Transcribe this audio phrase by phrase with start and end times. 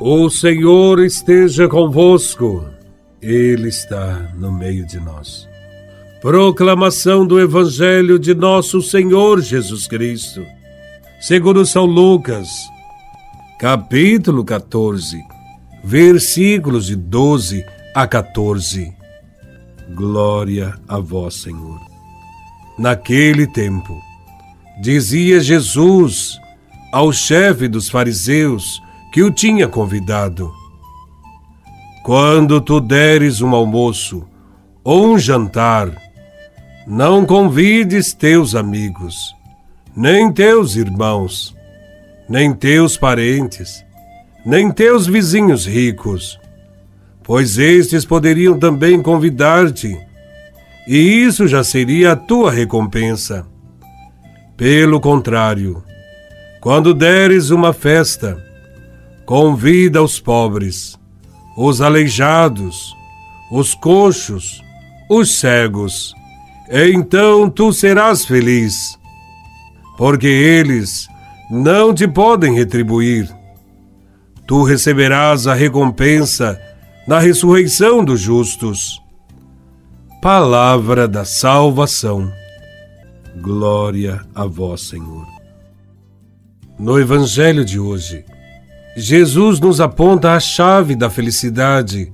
[0.00, 2.64] O Senhor esteja convosco,
[3.20, 5.48] Ele está no meio de nós.
[6.20, 10.46] Proclamação do Evangelho de Nosso Senhor Jesus Cristo,
[11.20, 12.48] segundo São Lucas,
[13.58, 15.18] capítulo 14,
[15.82, 18.94] versículos de 12 a 14.
[19.96, 21.80] Glória a Vós, Senhor.
[22.78, 24.00] Naquele tempo,
[24.80, 26.38] dizia Jesus
[26.92, 28.80] ao chefe dos fariseus,
[29.12, 30.52] que o tinha convidado.
[32.04, 34.26] Quando tu deres um almoço
[34.82, 35.90] ou um jantar,
[36.86, 39.34] não convides teus amigos,
[39.94, 41.54] nem teus irmãos,
[42.28, 43.84] nem teus parentes,
[44.44, 46.40] nem teus vizinhos ricos,
[47.22, 49.98] pois estes poderiam também convidar-te,
[50.86, 53.46] e isso já seria a tua recompensa.
[54.56, 55.84] Pelo contrário,
[56.60, 58.42] quando deres uma festa,
[59.28, 60.98] Convida os pobres,
[61.54, 62.96] os aleijados,
[63.52, 64.64] os coxos,
[65.06, 66.14] os cegos.
[66.70, 68.98] Então tu serás feliz,
[69.98, 71.06] porque eles
[71.50, 73.30] não te podem retribuir.
[74.46, 76.58] Tu receberás a recompensa
[77.06, 78.98] na ressurreição dos justos.
[80.22, 82.32] Palavra da salvação.
[83.42, 85.26] Glória a vós, Senhor.
[86.78, 88.24] No Evangelho de hoje,
[89.00, 92.12] Jesus nos aponta a chave da felicidade,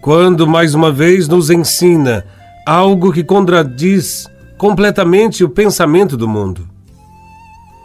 [0.00, 2.24] quando mais uma vez nos ensina
[2.66, 6.66] algo que contradiz completamente o pensamento do mundo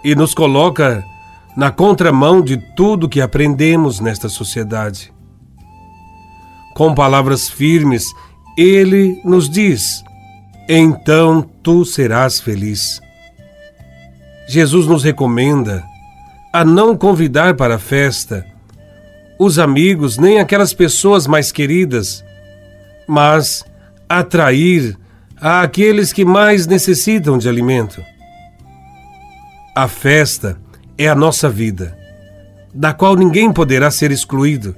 [0.06, 1.04] e nos coloca
[1.58, 5.14] na contramão de tudo que aprendemos nesta sociedade.
[6.76, 8.06] Com palavras firmes,
[8.58, 10.02] ele nos diz:
[10.70, 13.02] Então tu serás feliz.
[14.48, 15.84] Jesus nos recomenda
[16.54, 18.46] a não convidar para a festa
[19.40, 22.24] os amigos nem aquelas pessoas mais queridas,
[23.08, 23.66] mas
[24.08, 24.96] atrair
[25.42, 28.04] a aqueles que mais necessitam de alimento.
[29.76, 30.56] A festa
[30.96, 31.98] é a nossa vida,
[32.72, 34.76] da qual ninguém poderá ser excluído.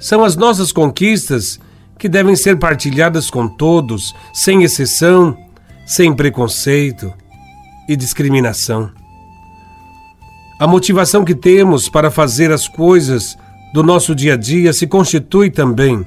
[0.00, 1.60] São as nossas conquistas
[1.98, 5.36] que devem ser partilhadas com todos, sem exceção,
[5.84, 7.12] sem preconceito
[7.86, 8.97] e discriminação.
[10.58, 13.38] A motivação que temos para fazer as coisas
[13.72, 16.04] do nosso dia a dia se constitui também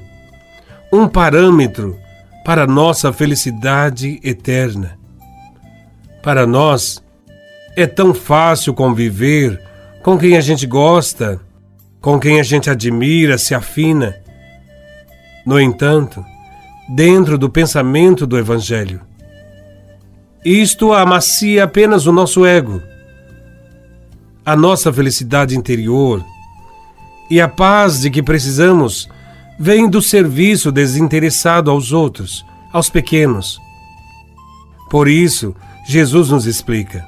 [0.92, 1.98] um parâmetro
[2.44, 5.00] para nossa felicidade eterna.
[6.22, 7.02] Para nós,
[7.78, 9.58] é tão fácil conviver
[10.04, 11.40] com quem a gente gosta,
[12.02, 14.18] com quem a gente admira, se afina.
[15.46, 16.26] No entanto,
[16.90, 19.00] dentro do pensamento do Evangelho,
[20.44, 22.82] isto amacia apenas o nosso ego
[24.46, 26.24] a nossa felicidade interior
[27.30, 29.08] e a paz de que precisamos
[29.60, 33.60] vem do serviço desinteressado aos outros, aos pequenos.
[34.90, 35.56] Por isso,
[35.88, 37.06] Jesus nos explica: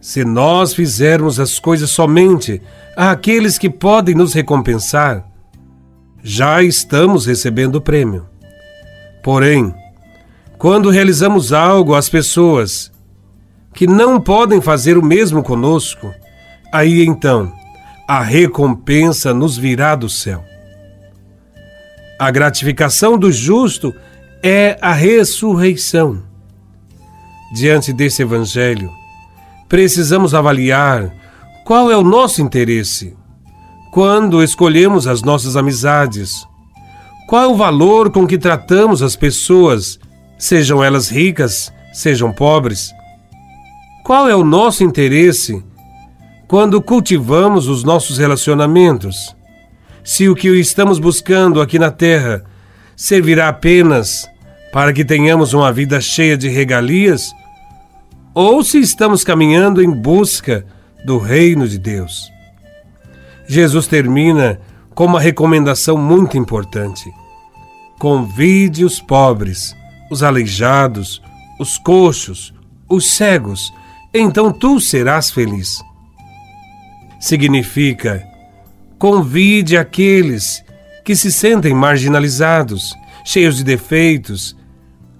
[0.00, 2.60] se nós fizermos as coisas somente
[2.96, 5.26] àqueles que podem nos recompensar,
[6.22, 8.26] já estamos recebendo o prêmio.
[9.22, 9.74] Porém,
[10.58, 12.92] quando realizamos algo às pessoas
[13.74, 16.12] que não podem fazer o mesmo conosco,
[16.72, 17.52] aí então
[18.06, 20.44] a recompensa nos virá do céu.
[22.18, 23.94] A gratificação do justo
[24.42, 26.22] é a ressurreição.
[27.54, 28.90] Diante desse evangelho,
[29.68, 31.12] precisamos avaliar
[31.64, 33.16] qual é o nosso interesse
[33.92, 36.46] quando escolhemos as nossas amizades.
[37.28, 39.98] Qual é o valor com que tratamos as pessoas,
[40.38, 42.90] sejam elas ricas, sejam pobres?
[44.04, 45.62] Qual é o nosso interesse
[46.48, 49.34] quando cultivamos os nossos relacionamentos?
[50.02, 52.42] Se o que estamos buscando aqui na Terra
[52.96, 54.28] servirá apenas
[54.72, 57.32] para que tenhamos uma vida cheia de regalias,
[58.34, 60.66] ou se estamos caminhando em busca
[61.04, 62.28] do reino de Deus.
[63.46, 64.58] Jesus termina
[64.96, 67.08] com uma recomendação muito importante.
[68.00, 69.76] Convide os pobres,
[70.10, 71.22] os aleijados,
[71.60, 72.52] os coxos,
[72.88, 73.72] os cegos
[74.14, 75.82] então tu serás feliz.
[77.20, 78.22] Significa:
[78.98, 80.62] convide aqueles
[81.04, 82.94] que se sentem marginalizados,
[83.24, 84.56] cheios de defeitos,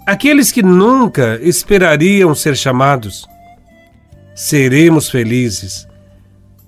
[0.07, 3.27] aqueles que nunca esperariam ser chamados.
[4.35, 5.87] Seremos felizes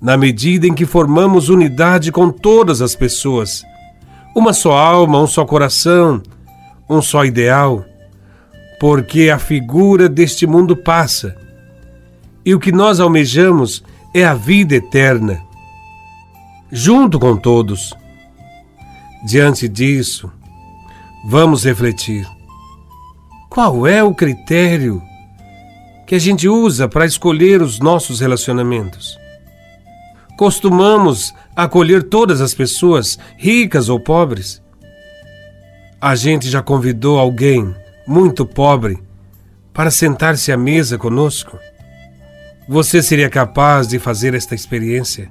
[0.01, 3.65] na medida em que formamos unidade com todas as pessoas,
[4.37, 6.23] uma só alma, um só coração,
[6.89, 7.85] um só ideal,
[8.79, 11.35] porque a figura deste mundo passa
[12.45, 13.83] e o que nós almejamos
[14.13, 15.43] é a vida eterna.
[16.71, 17.95] junto com todos.
[19.25, 20.31] Diante disso,
[21.25, 22.29] vamos refletir.
[23.49, 25.01] Qual é o critério
[26.05, 29.17] que a gente usa para escolher os nossos relacionamentos?
[30.37, 34.61] Costumamos acolher todas as pessoas, ricas ou pobres?
[36.01, 37.73] A gente já convidou alguém
[38.07, 39.01] muito pobre
[39.73, 41.57] para sentar-se à mesa conosco?
[42.67, 45.31] Você seria capaz de fazer esta experiência?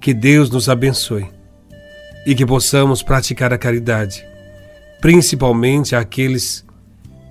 [0.00, 1.26] Que Deus nos abençoe
[2.24, 4.24] e que possamos praticar a caridade,
[5.00, 6.64] principalmente àqueles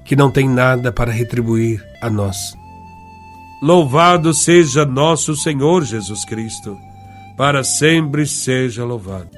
[0.03, 2.53] que não têm nada para retribuir a nós.
[3.61, 6.77] Louvado seja nosso Senhor Jesus Cristo,
[7.37, 9.29] para sempre seja louvado.